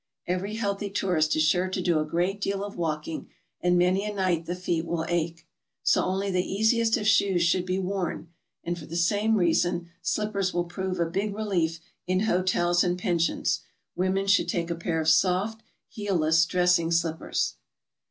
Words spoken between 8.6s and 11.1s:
and, for the same reason, slippers will prove a